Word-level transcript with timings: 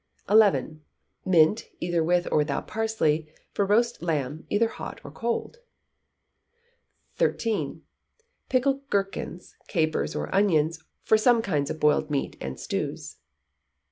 xii. 0.27 0.79
Mint, 1.25 1.69
either 1.79 2.03
with 2.03 2.27
or 2.31 2.39
without 2.39 2.65
parsley, 2.67 3.31
for 3.53 3.67
roast 3.67 4.01
lamb, 4.01 4.47
either 4.49 4.67
hot 4.67 4.99
or 5.03 5.11
cold. 5.11 5.59
xiii. 7.19 7.81
Pickled 8.49 8.89
gherkins, 8.89 9.55
capers, 9.67 10.15
or 10.15 10.33
onions, 10.33 10.83
for 11.03 11.19
some 11.19 11.43
kinds 11.43 11.69
of 11.69 11.79
boiled 11.79 12.09
meat 12.09 12.35
and 12.41 12.59
stews. 12.59 13.17